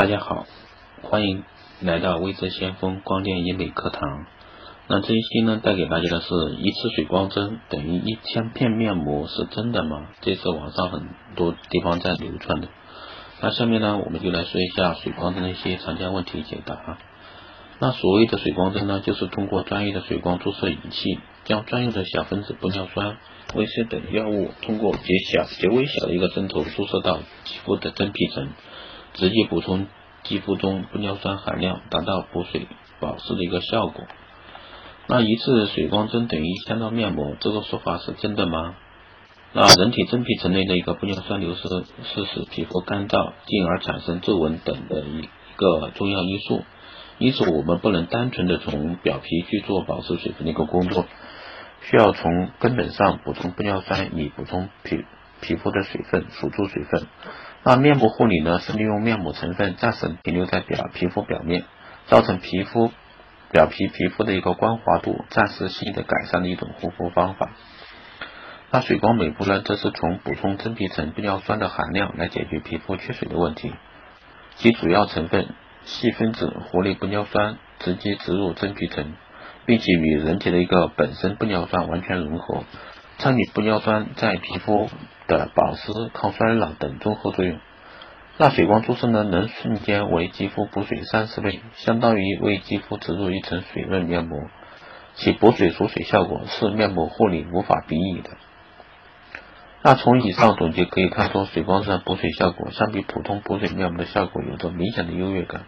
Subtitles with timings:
[0.00, 0.46] 大家好，
[1.02, 1.44] 欢迎
[1.82, 4.24] 来到微智先锋光电医美课堂。
[4.88, 10.06] 那这一期呢，带给大家的是一次水光针等于一千片面膜是真的吗？
[10.22, 12.68] 这是网上很多地方在流传的。
[13.42, 16.96] 那下面呢，我们就来说一下水光针的一些常见问题解答。
[17.78, 23.18] 那所谓的水光针呢，就是通过专业的水光注射仪器，将专用的小分子玻尿酸、
[23.54, 28.48] 维 C 等药物，通过极小、极微小的一个针头注射到肌肤的真皮层。
[29.12, 29.88] 直接补充
[30.24, 32.68] 肌肤中玻尿酸含量，达到补水
[33.00, 34.04] 保湿的一个效果。
[35.06, 38.76] 那一次水光针等于一千道面膜，这个说法是真的吗？
[39.52, 41.68] 那人体真皮层内的一个玻尿酸流失
[42.04, 46.62] 是使皮肤干燥，进而产生皱纹等的一个重要因素。
[47.18, 51.04] 因此，我们不能单纯的从表皮去做保湿水分的一个工作，
[51.82, 55.04] 需要从根本上补充玻尿酸，以补充皮
[55.40, 57.06] 皮肤的水分，锁住水分。
[57.62, 61.64] 那面部护理呢，是利用面膜成分暂时停留在表皮肤表面，
[62.06, 62.90] 造成皮肤
[63.52, 67.50] 表皮皮肤的一个光滑度暂时性的改善的一种护肤方法。
[68.70, 73.74] 那水光美肤呢，则是从补充真皮层玻尿酸的含量来解决皮肤缺水的问题。
[74.56, 75.54] 其主要成分
[75.84, 79.12] 细分子活力玻尿酸直接植入真皮层，
[79.66, 82.64] 并且与人体的一个本身玻尿酸完全融合，
[83.18, 84.88] 参与玻尿酸在皮肤。
[85.38, 87.58] 的保湿、抗衰老等综合作用。
[88.36, 94.38] 那水光注射呢，能瞬间为肌肤补水三十倍，相当于为肌肤植入一层水润面膜，
[95.14, 98.30] 其补水锁水效果是面膜护理无法比拟的。
[99.82, 105.62] 那从以上总结可以看出，水光针补水效果相比普通补水面膜的效果有着明显的优越感。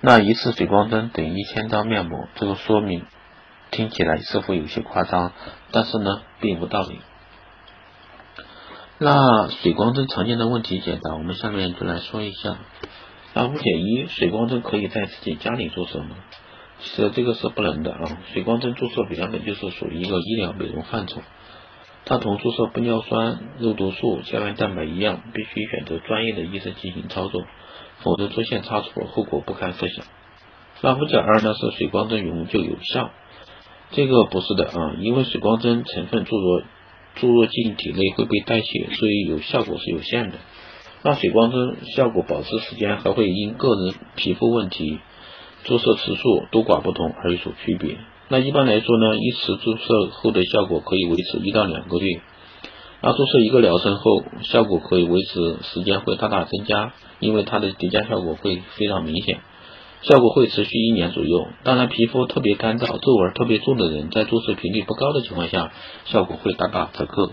[0.00, 3.04] 那一次水光针等于一千张面膜，这个说明
[3.70, 5.32] 听起来似乎有些夸张，
[5.70, 7.00] 但是呢，并无道理。
[9.04, 12.56] 那水光针常见的问题解答，我们下面就来说一下。
[13.34, 16.10] 那误解一：水光针可以在自己家里注射吗？
[16.78, 17.98] 其实这个是不能的啊。
[18.32, 21.20] 水光针注射原本就是属于一个医疗美容范畴，
[22.04, 27.42] 它同注射玻尿酸、肉毒素、胶原蛋白一样，必须选择专业的医生进行操作，
[28.04, 30.04] 否则出现差错，后果不堪设想。
[30.80, 31.54] 那误解二呢？
[31.54, 33.10] 是水光针永久有效？
[33.90, 36.62] 这个不是的啊，因为水光针成分注入。
[37.14, 40.38] 注入进体内会被代谢，所以有效果是有限的。
[41.02, 44.98] 那水光针效果保持时间还会因个人皮肤问题、
[45.64, 47.96] 注射次数多寡不同而有所区别。
[48.28, 52.20] 那一般来说呢，一次注射后的效果可以维持一到两个月。
[53.02, 59.40] 那注射一个疗程后，效果可以维持时间会大大增加，因为它的叠加效果会非常明显。
[60.02, 61.48] 效果会持续一年左右。
[61.62, 65.72] 当然，皮肤特别干燥、皱纹特别重的人，在注射频率不高的情况下，
[66.04, 67.32] 效果会大打折扣。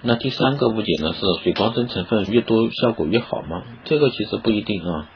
[0.00, 1.12] 那第三个误解呢？
[1.12, 3.64] 是水光针成分越多，效果越好吗？
[3.84, 5.10] 这个其实不一定啊。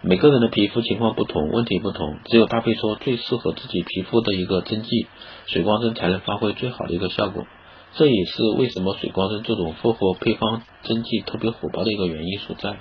[0.00, 5.08] 每个人的皮肤情况不同，问题不同，只有搭配出最适合自己皮肤的一个针剂，
[5.46, 7.46] 水光针才能发挥最好的一个效果。
[7.94, 12.78] 这也是为什么水光针这种复合配方针剂特别火爆的一个原因所在。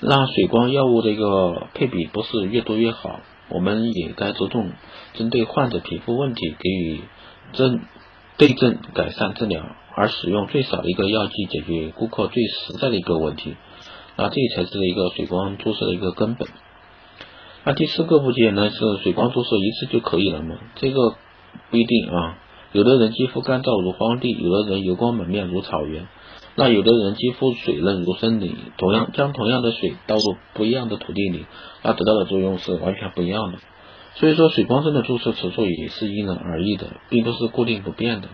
[0.00, 4.70] 让水光药物的一个配比不是越多越好，我们也该着重
[5.14, 7.00] 针对患者皮肤问题给予
[7.52, 7.80] 症
[8.36, 13.56] 对症改善治疗，而使用最少的一个药剂解决顾客最实在的一个问题。
[14.16, 16.48] 那这才是一个水光注射的一个根本。
[17.64, 20.56] 那第四个部件呢是水光注射一次就可以了吗？
[20.76, 21.16] 这个
[21.70, 22.38] 不一定啊，
[22.72, 26.06] 有的人肌肤干燥如荒地，有的人油光满面如草原。
[26.56, 31.46] 那有的人肌肤水嫩如森林，同样将同样的水倒入不一样的土地里，
[31.82, 33.58] 那得到的作用是完全不一样的。
[34.14, 38.28] 所以说，水光针的注射次数也是因人而异的，并不是固定不变的。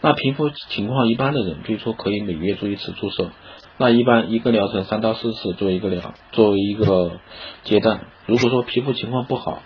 [0.00, 3.30] 那皮肤情况一般的人，最初可以每月做一次注射。
[3.78, 7.20] 那一般一个疗程三到四次做一个疗，作为一个
[7.62, 8.06] 阶段。
[8.26, 9.62] 如果说皮肤情况不好，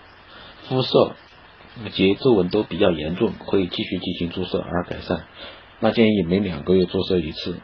[0.68, 1.12] 肤色
[1.92, 5.24] 及皱纹都比较严重，可以继续进行注射而改善。
[5.80, 7.56] 那建议每两个月注射一次。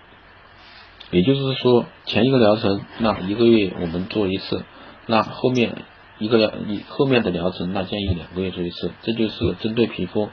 [1.13, 4.65] 也就是说，前一个疗程那一个月我们做一次，
[5.07, 5.85] 那后面
[6.19, 10.31] 一个疗一后面的疗程那建议两个月做一次，这就是针对皮肤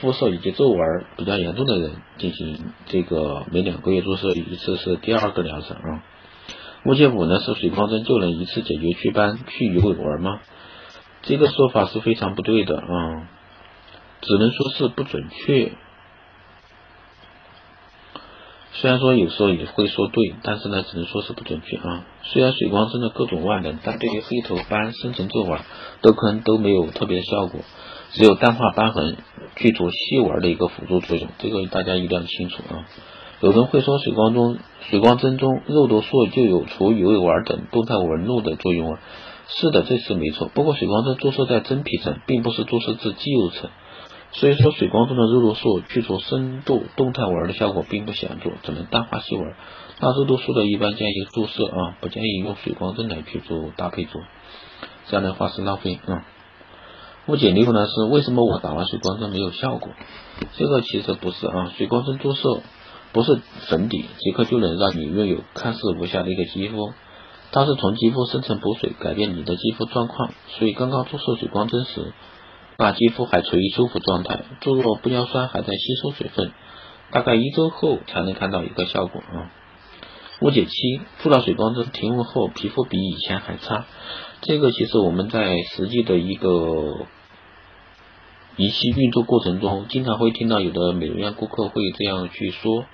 [0.00, 0.80] 肤色以及皱纹
[1.18, 6.02] 比较严重的人进行这个每两个月注射一次是第二个疗程啊。
[6.82, 10.40] 目前五呢是水光针就能一次解决祛斑去鱼尾纹吗？
[11.22, 13.28] 这个说法是非常不对的啊，
[14.22, 15.72] 只能说是不准确。
[18.84, 22.04] 虽然说有时候也会说对，但是呢，只能说是不准确啊。
[22.22, 25.58] 虽然水光针的各种万能，但对于黑头斑、深层皱纹
[26.02, 27.62] 都可能都没有特别的效果，
[28.12, 29.16] 只有淡化斑痕、
[29.56, 32.84] 去除细纹的一个辅助作用，这个大家一定要清楚啊。
[33.40, 34.58] 有人会说，水光中
[34.90, 39.00] 水光针中肉毒素就有除鱼尾纹等动态纹路的作用啊。
[39.48, 40.50] 是的，这是没错。
[40.52, 43.70] 不过水光针注射在真皮层，并不是注射至肌肉层，
[44.34, 49.54] 所以说水光中的肉毒素去除深度动态纹的效果并不显著，只能淡化细纹。
[50.00, 54.20] 那肉毒素的一般建议注射啊，不建议用水光针来去做搭配做，
[55.06, 56.26] 这样的话是浪费啊。
[57.26, 59.90] 误解六呢是为什么我打完水光针没有效果？
[60.58, 62.60] 这个其实不是啊，水光针注射
[63.12, 66.92] 不是粉底即刻就能让你拥有看似无瑕的一个肌肤。
[67.52, 70.32] 它是从肌肤深层补水，改变你的肌肤状况。
[70.58, 72.12] 所以刚刚注射水光针时，
[72.76, 76.52] 那肌肤还处于修复状态，注入玻尿酸还在吸收水分，
[77.12, 79.50] 大概一周后才能看到一个效果啊。
[80.40, 80.72] 误解七，
[81.22, 83.86] 注了水光针停用后，皮肤比以前还差。
[84.40, 87.06] 这个其实我们在实际的一个
[88.56, 92.84] 仪器运作过程中，经常会听到有的美容院顾客会这样去说。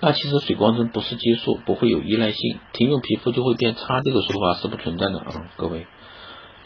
[0.00, 5.86] 那其实水光针不是激素，不会有依赖性，停用皮肤就会变差，这个说法是不存在的啊，各位。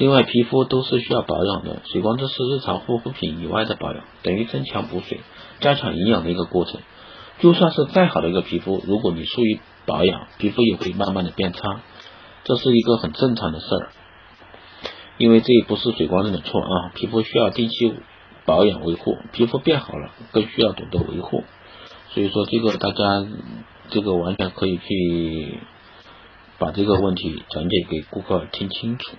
[0.03, 5.21] 另外，皮肤都是需要保养的，水光针是日常护肤品以外的保养，等于增强补水、
[5.61, 6.81] 加强营养的一个过程。
[7.39, 11.83] 就算是再好的一个皮肤，如果你疏于保养，皮肤也会慢慢的变差，
[12.43, 13.91] 这是一个很正常的事儿。
[15.19, 17.95] 因为这也不是水光针的错啊，皮肤需要定期
[18.45, 21.45] 保养维护，皮肤变好了，更需要懂得维护。
[22.09, 23.25] 所以说这个大家
[23.91, 25.61] 这个完全可以去
[26.59, 29.17] 把这个问题讲解给顾客听清楚。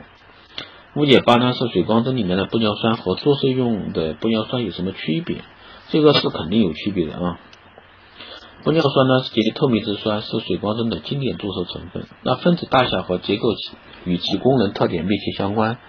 [0.96, 5.42] 误解八呢是水光针里面的玻尿酸和注射用的玻尿酸有什么区别？
[5.90, 7.40] 这个是肯定有区别的啊。
[8.64, 12.06] 玻尿酸呢是结透明质酸，是水光针的经典注射成分。
[12.22, 13.48] 那分子大小和结构
[14.06, 15.80] 与其功能特点密切相关。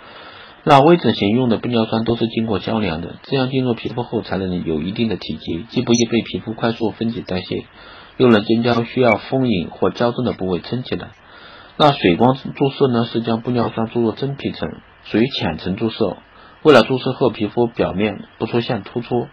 [0.65, 7.67] 那微整形用的玻尿酸都是经过焦凉的，这样进入皮肤后才能有一定的体积，既不易被皮肤快速分解代谢，
[8.17, 11.11] 又能增加需要丰盈或矫正的部位撑起来。
[11.77, 14.71] 那水光注射呢，是将玻尿酸注入真皮层，
[15.05, 16.17] 属于浅层注射。
[16.63, 19.29] 为了注射后皮肤表面不出现突出，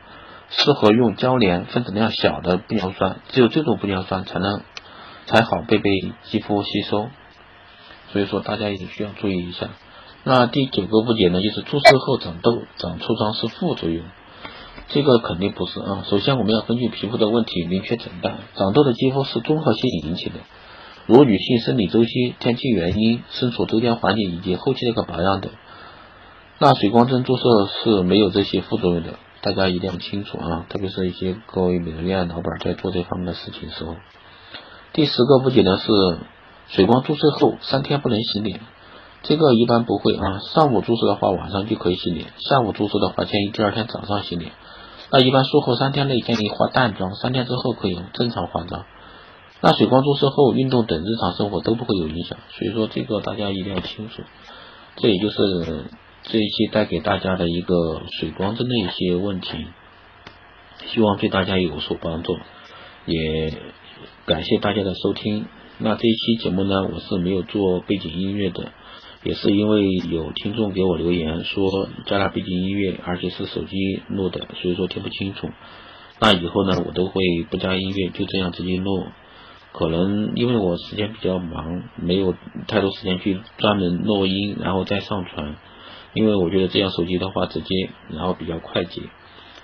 [0.49, 4.61] 适合用交联、分子量小的玻尿酸，只有这种玻尿酸才能
[5.27, 5.89] 才好被被
[6.23, 7.07] 肌肤吸收。
[8.11, 9.69] 所以说大家也需要注意一下。
[10.25, 14.03] 那第九个误解呢，就是注射后长痘、长痤疮是副作用，
[14.89, 16.03] 这个肯定不是啊。
[16.09, 20.35] 首先我们要根据皮肤的问题明确诊断，长痘的肌肤是综合性引起的，
[21.07, 25.51] 如女性生理周期、天气原因、身处周边环境以及后期的一个保养等。
[26.63, 33.95] 那水光针注射是没有这些副作用的，大家一定要清楚啊，特别是一些各位美容院老板在做这方面的事情的时候。
[34.93, 35.91] 第十个误解呢是
[36.67, 38.59] 水光注射后三天不能洗脸。
[39.23, 44.51] 这个一般不会啊，上午注射的话晚上就可以洗脸，下午注射的话建议第二天早上洗脸。
[45.09, 48.85] 那一般术后三天内建议化淡妆，三天之后可以正常化妆。
[49.61, 54.21] 那水光注射后运动等日常生活都不会有影响，所以说这个大家一定要清楚。
[54.97, 55.85] 这也就是
[56.23, 59.67] 这一期带给大家的一个水光针的一些问题，
[60.87, 62.37] 希望对大家有所帮助，
[63.05, 63.53] 也
[64.25, 65.47] 感谢大家的收听。
[65.79, 68.71] 那这一期节目呢，我是没有做背景音乐的。
[69.23, 75.47] 也是因为有听众给我留言说加了背景音乐，而且是手机录的，所以说听不清楚。
[76.19, 79.05] 那以后呢，我都会不加音乐，就这样直接录。
[79.73, 82.33] 可能因为我时间比较忙，没有
[82.67, 85.55] 太多时间去专门录音，然后再上传。
[86.13, 89.01] 因为我觉得这样手机的话直接，然后比较快捷。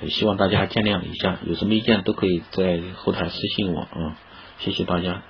[0.02, 4.18] 也希望大家见谅一下，有什么意见都可以在后台私信我啊，
[4.60, 5.24] 谢谢大家。